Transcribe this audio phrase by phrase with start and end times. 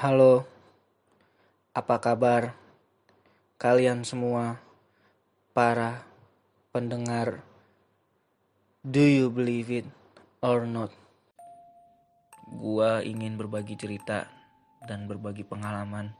[0.00, 0.48] Halo,
[1.76, 2.56] apa kabar
[3.60, 4.56] kalian semua,
[5.52, 6.08] para
[6.72, 7.44] pendengar?
[8.80, 9.84] Do you believe it
[10.40, 10.88] or not?
[12.48, 14.24] Gua ingin berbagi cerita
[14.88, 16.16] dan berbagi pengalaman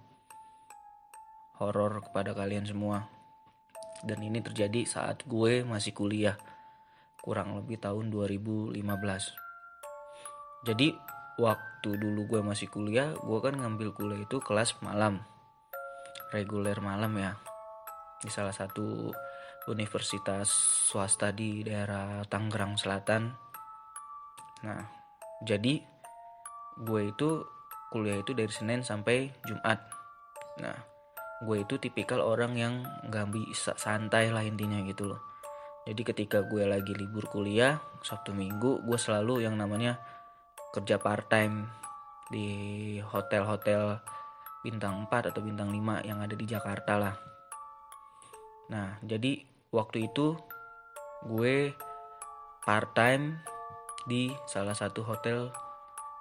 [1.57, 3.09] horor kepada kalian semua.
[4.05, 6.37] Dan ini terjadi saat gue masih kuliah,
[7.25, 8.77] kurang lebih tahun 2015.
[10.69, 15.25] Jadi waktu dulu gue masih kuliah, gue kan ngambil kuliah itu kelas malam,
[16.37, 17.33] reguler malam ya,
[18.21, 19.09] di salah satu
[19.73, 20.53] universitas
[20.93, 23.33] swasta di daerah Tangerang Selatan.
[24.69, 24.85] Nah,
[25.41, 25.81] jadi
[26.81, 27.41] gue itu
[27.89, 29.81] kuliah itu dari Senin sampai Jumat.
[30.61, 30.77] Nah,
[31.41, 35.21] gue itu tipikal orang yang nggak bisa santai lah intinya gitu loh.
[35.89, 39.97] Jadi ketika gue lagi libur kuliah, Sabtu Minggu, gue selalu yang namanya
[40.71, 41.67] kerja part time
[42.31, 42.49] di
[43.03, 43.99] hotel-hotel
[44.63, 47.15] bintang 4 atau bintang 5 yang ada di Jakarta lah.
[48.71, 49.43] Nah, jadi
[49.75, 50.39] waktu itu
[51.27, 51.75] gue
[52.63, 53.43] part time
[54.07, 55.51] di salah satu hotel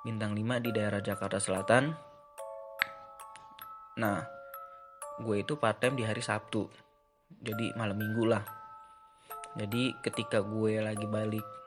[0.02, 1.94] bintang 5 di daerah Jakarta Selatan.
[4.02, 4.18] Nah,
[5.22, 6.66] gue itu part time di hari Sabtu.
[7.30, 8.42] Jadi malam minggu lah.
[9.54, 11.59] Jadi ketika gue lagi balik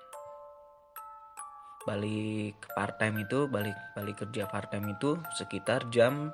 [1.83, 6.31] balik part time itu balik balik kerja part time itu sekitar jam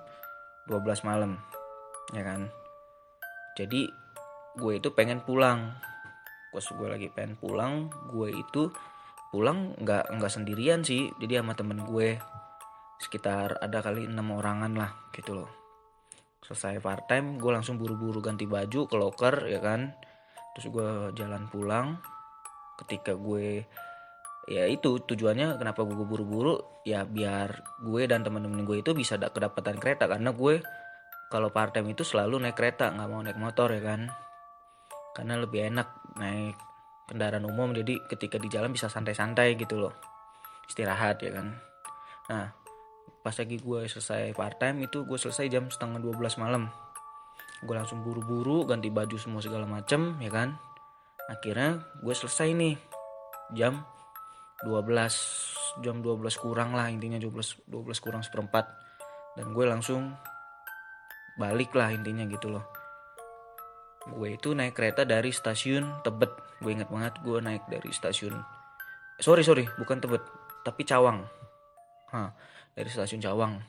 [0.69, 1.41] 12 malam
[2.13, 2.53] ya kan?
[3.57, 3.89] Jadi
[4.57, 5.73] gue itu pengen pulang.
[6.53, 8.73] Pas gue lagi pengen pulang gue itu
[9.29, 12.21] pulang nggak nggak sendirian sih jadi sama temen gue.
[12.99, 15.51] Sekitar ada kali enam orangan lah gitu loh.
[16.45, 19.93] Selesai part time gue langsung buru-buru ganti baju ke locker ya kan?
[20.57, 21.97] Terus gue jalan pulang.
[22.79, 23.67] Ketika gue
[24.49, 26.81] ya itu tujuannya kenapa gue buru-buru?
[26.89, 30.65] Ya biar gue dan teman-teman gue itu bisa kedapatan kereta karena gue
[31.29, 34.09] kalau part time itu selalu naik kereta nggak mau naik motor ya kan?
[35.13, 36.57] Karena lebih enak naik
[37.05, 39.93] kendaraan umum jadi ketika di jalan bisa santai-santai gitu loh
[40.65, 41.53] istirahat ya kan?
[42.33, 42.49] Nah
[43.21, 46.73] pas lagi gue selesai part time itu gue selesai jam setengah 12 malam.
[47.61, 50.57] Gue langsung buru-buru ganti baju semua segala macem ya kan?
[51.29, 52.81] Akhirnya gue selesai nih
[53.53, 53.85] jam
[54.65, 58.67] 12 jam 12 kurang lah intinya 12 12 kurang seperempat.
[59.39, 60.15] Dan gue langsung
[61.39, 62.67] balik lah intinya gitu loh.
[64.09, 66.33] Gue itu naik kereta dari stasiun Tebet.
[66.59, 68.59] Gue inget banget gue naik dari stasiun
[69.19, 70.23] sorry sorry bukan Tebet
[70.63, 71.27] tapi Cawang.
[72.15, 72.33] Hah,
[72.73, 73.61] dari stasiun Cawang.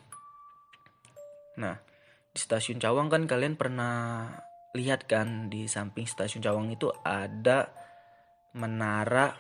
[1.60, 1.76] Nah
[2.30, 4.30] di stasiun Cawang kan kalian pernah
[4.78, 7.74] lihat kan di samping stasiun Cawang itu ada
[8.54, 9.34] menara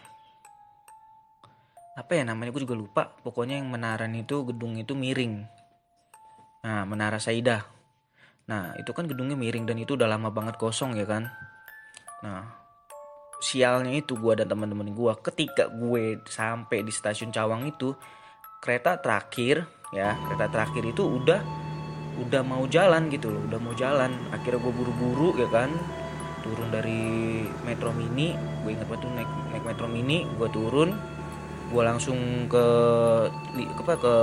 [1.99, 2.55] apa ya namanya?
[2.55, 3.03] Gue juga lupa.
[3.19, 5.43] Pokoknya yang menara itu gedung itu miring.
[6.63, 7.79] Nah menara Saidah
[8.49, 11.29] nah itu kan gedungnya miring dan itu udah lama banget kosong ya kan?
[12.25, 12.49] Nah
[13.37, 17.93] sialnya itu gue dan teman-teman gue ketika gue sampai di stasiun Cawang itu
[18.57, 21.39] kereta terakhir ya kereta terakhir itu udah
[22.19, 24.17] udah mau jalan gitu loh udah mau jalan.
[24.33, 25.69] Akhirnya gue buru-buru ya kan?
[26.41, 28.33] Turun dari metro mini
[28.65, 30.97] gue ingat waktu naik naik metro mini gue turun
[31.69, 32.65] gue langsung ke
[33.77, 34.15] apa ke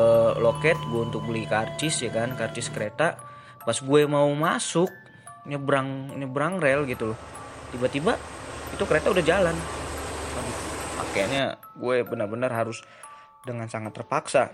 [0.43, 3.15] loket gue untuk beli karcis ya kan karcis kereta.
[3.63, 4.91] Pas gue mau masuk
[5.47, 7.19] nyebrang nyebrang rel gitu loh.
[7.71, 8.19] Tiba-tiba
[8.75, 9.57] itu kereta udah jalan.
[10.99, 12.83] Akhirnya gue benar-benar harus
[13.47, 14.53] dengan sangat terpaksa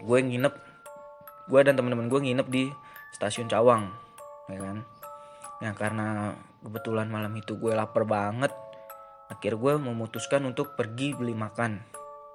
[0.00, 0.54] gue nginep.
[1.52, 2.64] Gue dan teman-teman gue nginep di
[3.12, 3.92] stasiun Cawang
[4.48, 4.78] ya kan.
[5.60, 6.32] Ya karena
[6.64, 8.50] kebetulan malam itu gue lapar banget
[9.30, 11.80] akhir gue memutuskan untuk pergi beli makan.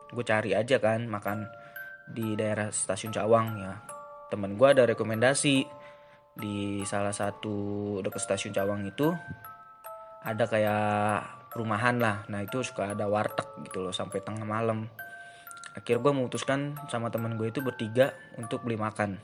[0.10, 1.46] Gue cari aja kan makan
[2.10, 3.74] di daerah stasiun Cawang ya.
[4.30, 5.66] Temen gue ada rekomendasi
[6.34, 9.14] di salah satu dekat stasiun Cawang itu.
[10.26, 10.88] Ada kayak
[11.54, 12.26] perumahan lah.
[12.28, 14.90] Nah itu suka ada warteg gitu loh sampai tengah malam.
[15.78, 19.22] Akhir gue memutuskan sama temen gue itu bertiga untuk beli makan.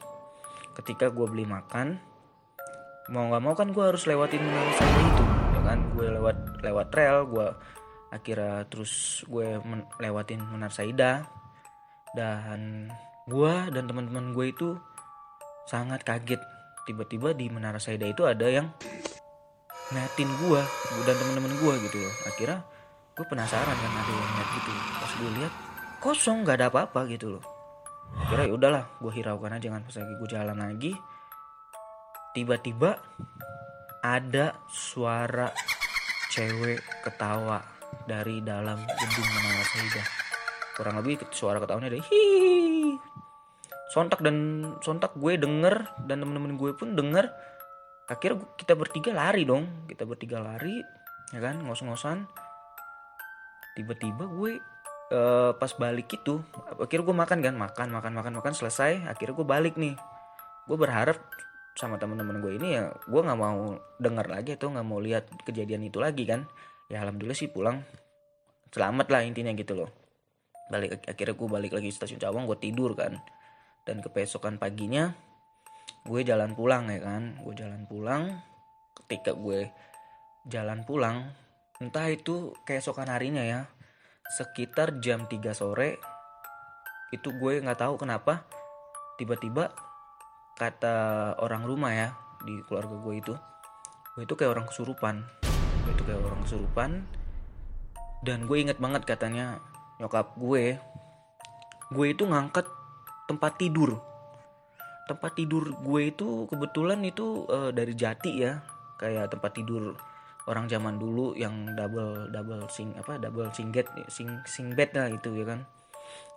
[0.78, 1.98] Ketika gue beli makan
[3.06, 5.35] mau nggak mau kan gue harus lewatin menara itu
[5.76, 7.48] kan gue lewat lewat rel gue
[8.16, 11.28] akhirnya terus gue men lewatin Menar Saida.
[12.16, 12.88] Dan
[13.28, 14.80] gue dan teman-teman gue itu
[15.68, 16.40] sangat kaget.
[16.88, 18.72] Tiba-tiba di Menara Saida itu ada yang
[19.92, 20.62] ngeliatin gue
[21.04, 22.14] dan teman-teman gue gitu loh.
[22.24, 22.64] Akhirnya
[23.20, 24.72] gue penasaran kan ada yang ngeliat gitu.
[24.72, 25.54] Pas gue lihat
[26.00, 27.44] kosong nggak ada apa-apa gitu loh.
[28.16, 29.82] Akhirnya ya udahlah gue hiraukan aja kan.
[29.84, 30.92] Pas lagi gue jalan lagi
[32.32, 32.96] tiba-tiba
[34.06, 35.50] ada suara
[36.30, 37.58] cewek ketawa
[38.06, 40.04] dari dalam gedung Menara Saida.
[40.78, 42.24] Kurang lebih suara ketawanya ada hi.
[43.90, 47.32] sontak dan sontak gue denger dan temen-temen gue pun denger.
[48.06, 49.90] Akhirnya kita bertiga lari dong.
[49.90, 50.86] Kita bertiga lari
[51.34, 52.30] ya kan ngos-ngosan.
[53.74, 54.62] Tiba-tiba gue
[55.16, 56.44] uh, pas balik itu
[56.78, 59.08] akhirnya gue makan kan makan makan makan makan selesai.
[59.10, 59.96] Akhirnya gue balik nih.
[60.68, 61.18] Gue berharap
[61.76, 65.84] sama teman-teman gue ini ya gue nggak mau dengar lagi atau nggak mau lihat kejadian
[65.84, 66.48] itu lagi kan.
[66.88, 67.84] Ya alhamdulillah sih pulang.
[68.72, 69.92] Selamat lah intinya gitu loh.
[70.72, 73.20] Balik akhirnya gue balik lagi stasiun Cawang gue tidur kan.
[73.84, 75.12] Dan keesokan paginya
[76.08, 77.38] gue jalan pulang ya kan.
[77.44, 78.32] Gue jalan pulang.
[78.96, 79.68] Ketika gue
[80.48, 81.36] jalan pulang
[81.84, 83.68] entah itu keesokan harinya ya
[84.40, 86.00] sekitar jam 3 sore
[87.12, 88.48] itu gue nggak tahu kenapa
[89.20, 89.76] tiba-tiba
[90.56, 92.10] kata orang rumah ya
[92.48, 93.34] di keluarga gue itu
[94.16, 95.28] gue itu kayak orang kesurupan.
[95.84, 96.92] Gue itu kayak orang kesurupan.
[98.24, 99.60] Dan gue inget banget katanya
[100.00, 100.80] nyokap gue
[101.92, 102.64] gue itu ngangkat
[103.28, 104.00] tempat tidur.
[105.12, 108.64] Tempat tidur gue itu kebetulan itu uh, dari jati ya
[108.96, 110.00] kayak tempat tidur
[110.48, 115.36] orang zaman dulu yang double double sing apa double singlet sing sing bed lah itu
[115.36, 115.68] ya kan.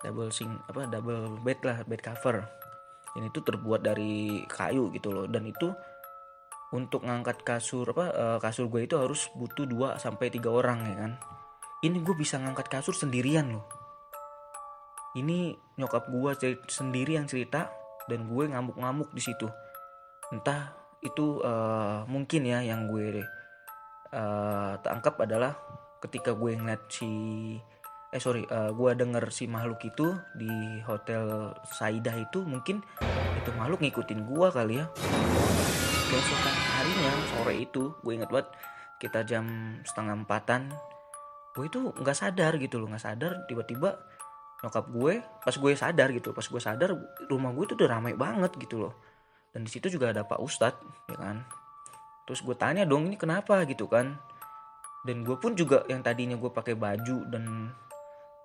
[0.03, 2.43] Double sing apa double bed lah bed cover
[3.17, 5.25] ini tuh terbuat dari kayu gitu loh.
[5.25, 5.73] Dan itu
[6.69, 10.95] untuk ngangkat kasur apa uh, kasur gue itu harus butuh 2 sampai tiga orang ya
[11.07, 11.11] kan?
[11.81, 13.65] Ini gue bisa ngangkat kasur sendirian loh.
[15.17, 16.31] Ini nyokap gue
[16.69, 17.71] sendiri yang cerita
[18.05, 19.49] dan gue ngamuk-ngamuk di situ.
[20.29, 23.23] Entah itu uh, mungkin ya yang gue
[24.13, 25.55] uh, tangkap adalah
[26.03, 27.09] ketika gue ngeliat si
[28.09, 32.81] eh sorry uh, gue denger si makhluk itu di hotel Saidah itu mungkin
[33.37, 34.85] itu makhluk ngikutin gue kali ya.
[36.09, 38.49] Besokan harinya sore itu gue inget banget
[38.97, 39.45] kita jam
[39.85, 40.73] setengah empatan
[41.53, 44.01] gue itu nggak sadar gitu loh nggak sadar tiba-tiba
[44.59, 46.89] nyokap gue pas gue sadar gitu pas gue sadar
[47.29, 48.93] rumah gue itu udah ramai banget gitu loh.
[49.53, 51.45] Dan di situ juga ada pak ustadz ya kan.
[52.25, 53.65] Terus gue tanya dong ini kenapa?
[53.69, 54.17] gitu kan.
[55.05, 57.73] Dan gue pun juga yang tadinya gue pakai baju dan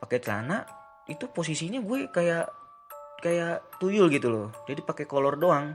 [0.05, 0.69] pakai celana
[1.09, 2.45] itu posisinya gue kayak
[3.25, 4.49] kayak tuyul gitu loh.
[4.69, 5.73] Jadi pakai kolor doang.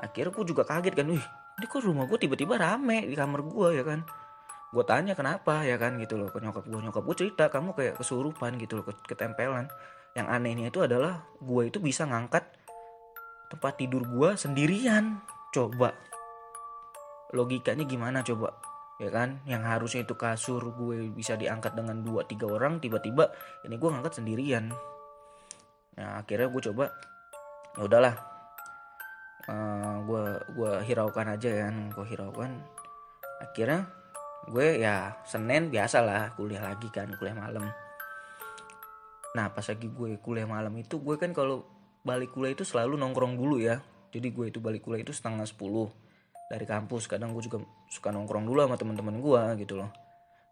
[0.00, 1.20] Akhirnya gue juga kaget kan wih
[1.60, 4.00] ini kok rumah gue tiba-tiba rame di kamar gue ya kan.
[4.72, 5.60] Gue tanya kenapa?
[5.60, 6.32] ya kan gitu loh.
[6.32, 9.68] Ke nyokap gue nyokap gue cerita kamu kayak kesurupan gitu loh ketempelan.
[10.16, 12.48] Yang anehnya itu adalah gue itu bisa ngangkat
[13.52, 15.20] tempat tidur gue sendirian.
[15.52, 15.92] Coba.
[17.36, 18.69] Logikanya gimana coba
[19.00, 19.40] ya kan?
[19.48, 23.32] Yang harusnya itu kasur gue bisa diangkat dengan dua tiga orang tiba-tiba
[23.64, 24.68] ini gue ngangkat sendirian.
[25.96, 26.92] Nah akhirnya gue coba
[27.80, 28.14] ya udahlah.
[29.48, 32.50] Uh, gue gue hiraukan aja kan gue hiraukan.
[33.40, 33.88] Akhirnya
[34.52, 37.64] gue ya senin biasa lah kuliah lagi kan kuliah malam.
[39.32, 41.64] Nah pas lagi gue kuliah malam itu gue kan kalau
[42.04, 43.80] balik kuliah itu selalu nongkrong dulu ya.
[44.12, 45.88] Jadi gue itu balik kuliah itu setengah sepuluh
[46.50, 47.06] dari kampus.
[47.06, 49.90] Kadang gue juga suka nongkrong dulu sama teman-teman gue gitu loh.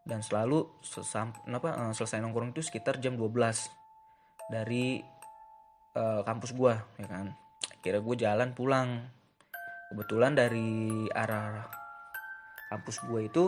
[0.06, 3.35] Dan selalu sesam, apa, uh, selesai nongkrong itu sekitar jam 12
[4.49, 5.03] dari
[5.99, 7.35] uh, kampus gue ya kan.
[7.83, 8.89] Kira gue jalan pulang.
[9.91, 11.65] Kebetulan dari arah
[12.69, 13.45] kampus gue itu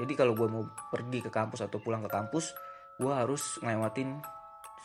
[0.00, 2.56] jadi kalau gue mau pergi ke kampus atau pulang ke kampus
[2.96, 4.20] gue harus ngelewatin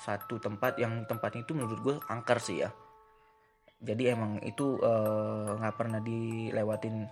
[0.03, 2.69] satu tempat yang tempatnya itu menurut gue angker sih ya
[3.83, 7.05] jadi emang itu eh, nggak uh, pernah dilewatin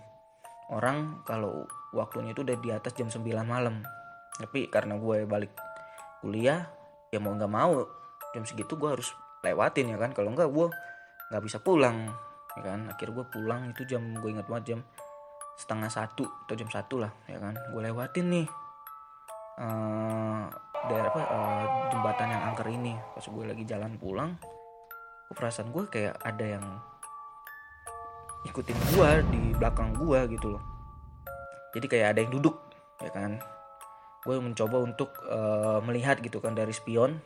[0.72, 3.84] orang kalau waktunya itu udah di atas jam 9 malam.
[4.40, 5.52] Tapi karena gue balik
[6.24, 6.64] kuliah
[7.12, 7.84] ya mau nggak mau
[8.32, 9.12] jam segitu gue harus
[9.44, 10.16] lewatin ya kan.
[10.16, 10.66] Kalau nggak gue
[11.30, 12.08] nggak bisa pulang
[12.56, 12.80] ya kan.
[12.88, 14.80] Akhir gue pulang itu jam gue ingat banget jam
[15.54, 17.54] setengah satu atau jam satu lah ya kan.
[17.70, 18.46] Gue lewatin nih
[19.60, 20.48] uh,
[20.88, 22.96] daerah apa uh, jembatan yang angker ini.
[23.12, 24.53] Pas gue lagi jalan pulang
[25.32, 26.66] perasaan gue kayak ada yang
[28.44, 30.62] ikutin gue di belakang gue gitu loh.
[31.72, 32.56] Jadi kayak ada yang duduk
[33.00, 33.40] ya kan?
[34.24, 37.18] Gue mencoba untuk uh, melihat gitu kan dari spion.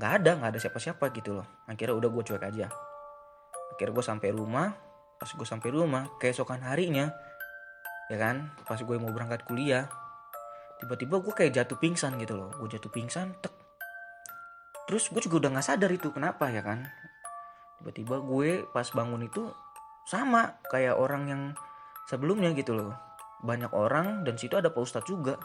[0.00, 1.46] Nggak ada nggak ada siapa-siapa gitu loh.
[1.68, 2.66] Akhirnya udah gue cuek aja.
[3.76, 4.68] Akhirnya gue sampai rumah.
[5.20, 7.12] Pas gue sampai rumah keesokan harinya
[8.08, 8.50] ya kan?
[8.64, 9.86] Pas gue mau berangkat kuliah
[10.80, 12.48] tiba-tiba gue kayak jatuh pingsan gitu loh.
[12.56, 13.52] Gue jatuh pingsan tek.
[14.88, 16.88] Terus gue juga udah nggak sadar itu kenapa ya kan
[17.80, 19.48] tiba-tiba gue pas bangun itu
[20.04, 21.42] sama kayak orang yang
[22.04, 22.92] sebelumnya gitu loh.
[23.40, 25.40] Banyak orang dan situ ada pak ustadz juga.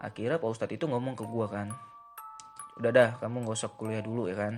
[0.00, 1.68] Akhirnya pak ustadz itu ngomong ke gue kan
[2.80, 4.54] udah dah kamu gak usah kuliah dulu ya kan.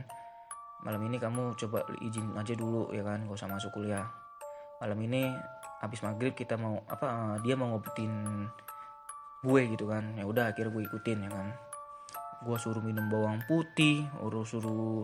[0.84, 4.06] Malam ini kamu coba izin aja dulu ya kan gak usah masuk kuliah.
[4.78, 5.32] Malam ini
[5.82, 8.46] habis maghrib kita mau apa dia mau ngobatin
[9.42, 10.14] gue gitu kan.
[10.14, 11.48] Ya udah akhirnya gue ikutin ya kan.
[12.44, 15.02] Gue suruh minum bawang putih urus suruh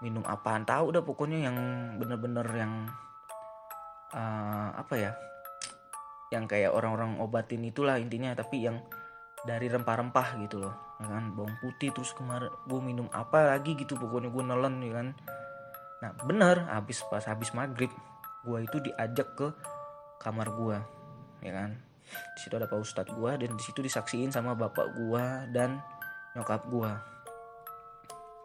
[0.00, 0.64] minum apaan.
[0.64, 1.56] Tahu udah pokoknya yang
[2.00, 2.88] bener-bener yang
[4.16, 5.12] uh, apa ya?
[6.32, 8.80] Yang kayak orang-orang obatin itulah intinya tapi yang
[9.44, 11.32] dari rempah-rempah gitu loh ya kan?
[11.32, 15.08] Bawang putih terus kemarin gue minum apa lagi gitu pokoknya gue nelen ya kan?
[16.00, 17.92] Nah bener habis pas habis maghrib
[18.44, 19.48] gue itu diajak ke
[20.20, 20.76] kamar gue
[21.44, 21.70] ya kan?
[22.10, 25.78] Di situ ada pak ustadz gue dan di situ disaksiin sama bapak gue dan
[26.34, 26.90] nyokap gue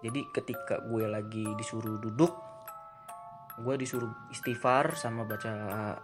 [0.05, 2.45] jadi ketika gue lagi disuruh duduk
[3.55, 5.51] gue disuruh istighfar sama baca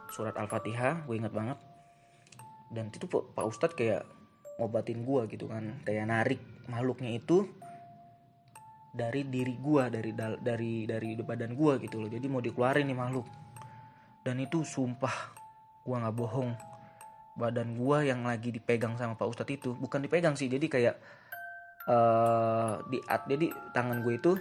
[0.07, 1.59] surat al-fatihah gue ingat banget.
[2.71, 4.07] Dan itu pak ustadz kayak
[4.55, 6.41] ngobatin gue gitu kan kayak narik
[6.71, 7.43] makhluknya itu
[8.95, 12.07] dari diri gue dari dari dari badan gue gitu loh.
[12.07, 13.27] Jadi mau dikeluarin nih makhluk.
[14.23, 15.35] Dan itu sumpah
[15.83, 16.55] gue nggak bohong.
[17.35, 20.95] Badan gue yang lagi dipegang sama pak ustadz itu bukan dipegang sih jadi kayak
[21.89, 24.31] uh, di jadi tangan gue itu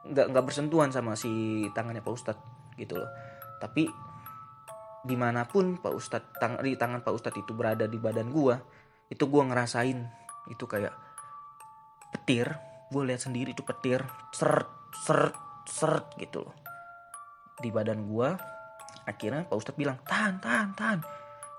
[0.00, 2.40] nggak nggak bersentuhan sama si tangannya pak ustadz
[2.76, 3.10] gitu loh.
[3.60, 3.84] Tapi
[5.00, 8.56] di mana pun pak ustadz tang di tangan pak ustadz itu berada di badan gue
[9.08, 9.98] itu gue ngerasain
[10.48, 10.92] itu kayak
[12.12, 12.52] petir
[12.90, 14.02] gue lihat sendiri itu petir
[14.34, 14.68] seret
[15.04, 15.36] seret
[15.68, 16.54] seret gitu loh.
[17.60, 18.28] Di badan gue
[19.04, 21.00] akhirnya pak ustadz bilang tahan tahan tahan.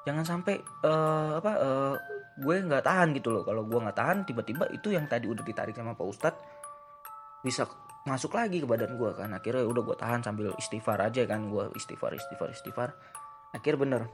[0.01, 1.95] Jangan sampai uh, apa uh,
[2.41, 3.45] gue nggak tahan gitu loh.
[3.45, 6.41] Kalau gue nggak tahan tiba-tiba itu yang tadi udah ditarik sama pak ustadz
[7.45, 7.69] bisa
[8.01, 9.29] masuk lagi ke badan gue kan.
[9.29, 11.45] Akhirnya udah gue tahan sambil istighfar aja kan.
[11.47, 12.89] Gue istighfar istighfar istighfar.
[13.53, 14.09] Akhir bener.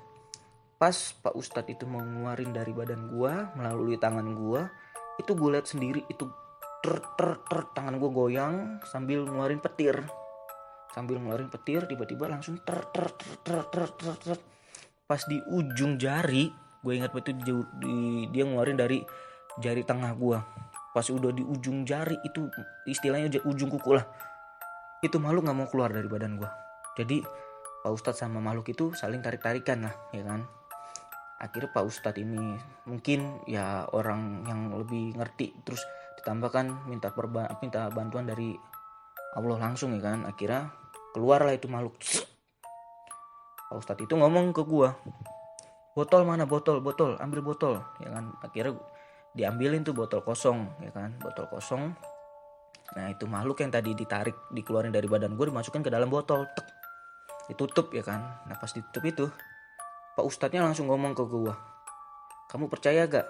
[0.78, 2.06] Pas Pak Ustadz itu mau
[2.38, 4.70] dari badan gua melalui tangan gua
[5.18, 6.30] itu gue lihat sendiri itu
[6.86, 9.98] ter ter ter tangan gue goyang sambil ngeluarin petir.
[10.94, 14.38] Sambil ngeluarin petir tiba-tiba langsung ter ter ter ter ter ter, ter.
[15.10, 16.54] pas di ujung jari
[16.88, 17.52] gue ingat betul di,
[17.84, 17.96] di,
[18.32, 19.04] dia ngeluarin dari
[19.60, 20.40] jari tengah gue
[20.96, 22.48] pas udah di ujung jari itu
[22.88, 24.08] istilahnya ujung kuku lah.
[25.04, 26.50] Itu malu nggak mau keluar dari badan gue
[26.98, 27.22] jadi
[27.86, 30.50] Pak Ustadz sama makhluk itu saling tarik-tarikan lah ya kan?
[31.38, 32.58] Akhirnya Pak Ustadz ini
[32.90, 35.86] mungkin ya orang yang lebih ngerti terus
[36.18, 38.58] ditambahkan minta perba minta bantuan dari
[39.38, 40.26] Allah langsung ya kan?
[40.26, 40.74] Akhirnya
[41.14, 41.94] keluarlah itu makhluk.
[43.70, 44.98] Pak Ustadz itu ngomong ke gua
[45.98, 46.46] botol mana?
[46.46, 47.18] Botol botol.
[47.18, 47.82] Ambil botol.
[47.98, 48.38] Ya kan?
[48.46, 48.78] Akhirnya
[49.34, 51.18] diambilin tuh botol kosong ya kan?
[51.18, 51.98] Botol kosong.
[52.94, 56.46] Nah itu makhluk yang tadi ditarik dikeluarin dari badan gue dimasukkan ke dalam botol.
[56.54, 56.68] Tek.
[57.50, 58.46] Ditutup ya kan?
[58.46, 59.26] Nah pas ditutup itu
[60.18, 61.54] Pak Ustadznya langsung ngomong ke gue,
[62.50, 63.30] kamu percaya gak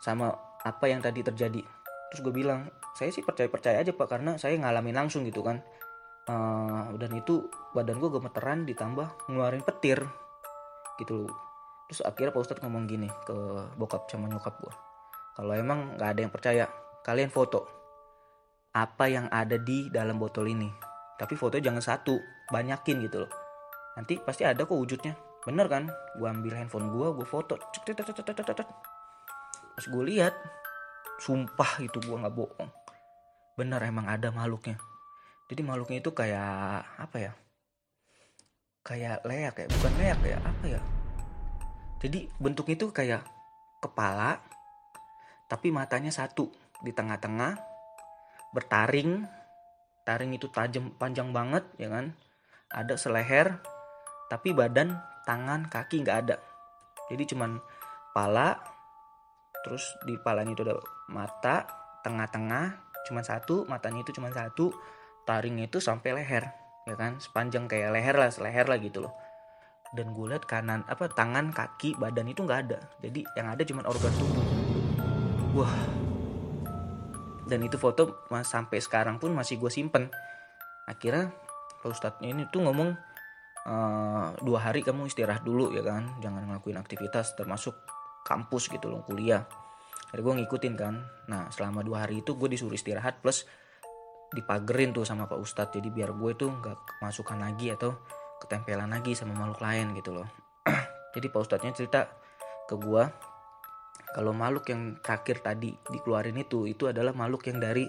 [0.00, 0.32] sama
[0.64, 1.60] apa yang tadi terjadi?
[2.08, 2.64] Terus gue bilang,
[2.96, 5.60] saya sih percaya-percaya aja pak karena saya ngalamin langsung gitu kan.
[6.24, 7.44] Uh, dan itu
[7.76, 10.00] badan gue gemeteran ditambah ngeluarin petir
[11.00, 11.34] gitu loh.
[11.90, 13.36] Terus akhirnya Pak Ustadz ngomong gini ke
[13.76, 14.74] bokap sama nyokap gue.
[15.34, 16.64] Kalau emang gak ada yang percaya,
[17.02, 17.66] kalian foto
[18.74, 20.70] apa yang ada di dalam botol ini.
[21.14, 22.18] Tapi fotonya jangan satu,
[22.50, 23.30] banyakin gitu loh.
[23.94, 25.84] Nanti pasti ada kok wujudnya bener kan
[26.16, 27.60] gue ambil handphone gue gue foto
[29.76, 30.32] pas gue lihat
[31.20, 32.70] sumpah itu gue nggak bohong
[33.54, 34.80] bener emang ada makhluknya
[35.52, 37.32] jadi makhluknya itu kayak apa ya
[38.84, 40.80] kayak leak kayak bukan leak ya apa ya?
[42.04, 43.24] Jadi bentuknya itu kayak
[43.80, 44.38] kepala
[45.48, 46.52] tapi matanya satu.
[46.84, 47.56] Di tengah-tengah
[48.52, 49.24] bertaring.
[50.04, 52.12] Taring itu tajam panjang banget ya kan?
[52.68, 53.56] Ada seleher
[54.28, 56.36] tapi badan tangan kaki nggak ada.
[57.08, 57.56] Jadi cuman
[58.12, 58.60] pala
[59.64, 60.76] terus di palanya itu ada
[61.08, 61.64] mata
[62.04, 64.76] tengah-tengah cuma satu matanya itu cuma satu
[65.24, 67.16] taringnya itu sampai leher ya kan?
[67.20, 69.12] Sepanjang kayak leher lah seleher lah gitu loh.
[69.94, 72.78] Dan gue lihat kanan apa tangan kaki badan itu nggak ada.
[73.00, 74.46] Jadi yang ada cuma organ tubuh.
[75.54, 75.76] Wah.
[77.44, 80.08] Dan itu foto mas sampai sekarang pun masih gue simpen.
[80.88, 81.32] Akhirnya
[81.80, 82.90] pak ustadznya ini tuh ngomong
[83.68, 86.10] uh, dua hari kamu istirahat dulu ya kan?
[86.20, 87.76] Jangan ngelakuin aktivitas termasuk
[88.24, 89.44] kampus gitu loh kuliah.
[90.10, 90.94] Jadi gue ngikutin kan.
[91.30, 93.46] Nah selama dua hari itu gue disuruh istirahat plus
[94.34, 95.78] dipagerin tuh sama pak ustadz.
[95.78, 97.94] Jadi biar gue tuh nggak masukkan lagi atau
[98.42, 100.28] ketempelan lagi sama makhluk lain gitu loh.
[101.14, 102.10] Jadi pak ustadznya cerita
[102.66, 103.02] ke gue
[104.14, 107.86] kalau makhluk yang terakhir tadi dikeluarin itu itu adalah makhluk yang dari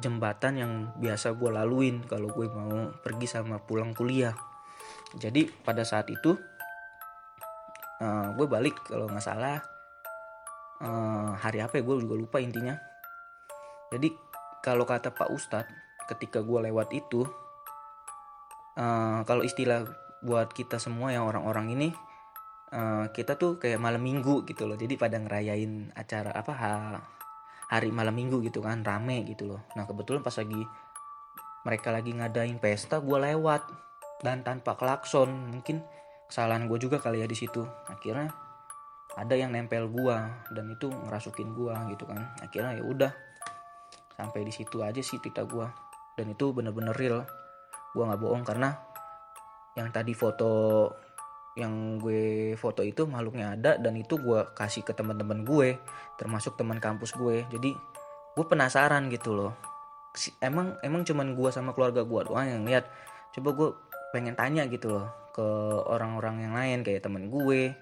[0.00, 4.34] jembatan yang biasa gue laluin kalau gue mau pergi sama pulang kuliah.
[5.14, 6.34] Jadi pada saat itu
[8.02, 9.62] uh, gue balik kalau nggak salah
[10.82, 12.74] uh, hari apa ya gue juga lupa intinya.
[13.92, 14.23] Jadi
[14.64, 15.68] kalau kata Pak Ustadz
[16.08, 17.28] ketika gue lewat itu
[18.80, 19.84] uh, kalau istilah
[20.24, 21.88] buat kita semua yang orang-orang ini
[22.72, 24.80] uh, kita tuh kayak malam minggu gitu loh.
[24.80, 26.72] Jadi pada ngerayain acara apa ha,
[27.68, 29.60] hari malam minggu gitu kan rame gitu loh.
[29.76, 30.64] Nah kebetulan pas lagi
[31.64, 33.84] mereka lagi ngadain pesta gue lewat.
[34.24, 35.84] Dan tanpa klakson mungkin
[36.32, 37.60] kesalahan gue juga kali ya di situ.
[37.92, 38.32] Akhirnya
[39.12, 40.16] ada yang nempel gue
[40.56, 42.32] dan itu ngerasukin gue gitu kan.
[42.40, 43.12] Akhirnya ya udah
[44.14, 45.66] sampai di situ aja sih cerita gue
[46.14, 47.26] dan itu bener-bener real.
[47.94, 48.74] Gue nggak bohong karena
[49.74, 50.90] yang tadi foto
[51.54, 55.78] yang gue foto itu makhluknya ada dan itu gue kasih ke teman-teman gue
[56.18, 57.46] termasuk teman kampus gue.
[57.50, 57.70] Jadi
[58.34, 59.52] gue penasaran gitu loh.
[60.42, 62.86] Emang emang cuman gue sama keluarga gue doang yang lihat?
[63.34, 63.68] Coba gue
[64.14, 65.46] pengen tanya gitu loh ke
[65.90, 67.74] orang-orang yang lain kayak temen gue.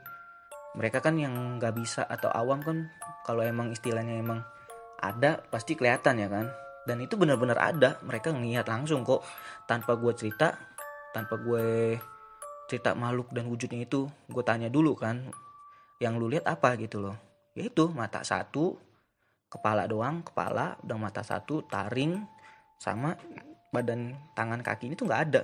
[0.73, 2.89] Mereka kan yang nggak bisa atau awam kan
[3.29, 4.41] kalau emang istilahnya emang
[5.03, 6.47] ada pasti kelihatan ya kan?
[6.87, 7.99] Dan itu benar-benar ada.
[8.07, 9.27] Mereka ngeliat langsung kok.
[9.67, 10.55] Tanpa gue cerita
[11.13, 11.99] tanpa gue
[12.71, 15.29] cerita makhluk dan wujudnya itu gue tanya dulu kan
[15.99, 16.79] yang lu lihat apa?
[16.79, 17.19] Gitu loh.
[17.59, 18.79] Yaitu mata satu
[19.53, 22.25] kepala doang kepala dan mata satu taring
[22.81, 23.13] sama
[23.69, 25.43] badan tangan kaki ini tuh nggak ada.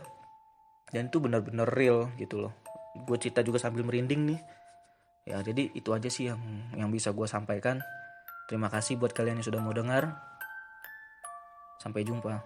[0.88, 2.55] Dan itu bener-bener real gitu loh.
[3.05, 4.41] Gue cerita juga sambil merinding nih.
[5.29, 6.41] Ya jadi itu aja sih yang
[6.73, 7.85] yang bisa gue sampaikan
[8.49, 10.17] terima kasih buat kalian yang sudah mau dengar.
[11.78, 12.43] Sampai jumpa